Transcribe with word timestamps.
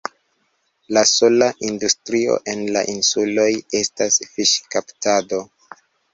La 0.97 1.03
sola 1.09 1.49
industrio 1.67 2.39
en 2.55 2.65
la 2.77 2.83
insuloj 2.95 3.47
estas 3.83 4.19
fiŝkaptado. 4.33 5.45